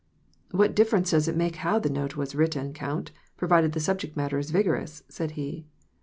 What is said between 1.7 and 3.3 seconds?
the note was written, count,